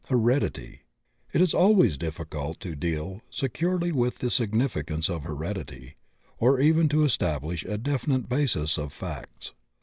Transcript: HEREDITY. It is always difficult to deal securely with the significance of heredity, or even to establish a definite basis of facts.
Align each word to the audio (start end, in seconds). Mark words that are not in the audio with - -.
HEREDITY. 0.07 0.81
It 1.31 1.41
is 1.41 1.53
always 1.53 1.95
difficult 1.95 2.59
to 2.61 2.73
deal 2.75 3.21
securely 3.29 3.91
with 3.91 4.17
the 4.17 4.31
significance 4.31 5.11
of 5.11 5.21
heredity, 5.21 5.95
or 6.39 6.59
even 6.59 6.89
to 6.89 7.03
establish 7.03 7.63
a 7.65 7.77
definite 7.77 8.27
basis 8.27 8.79
of 8.79 8.93
facts. 8.93 9.51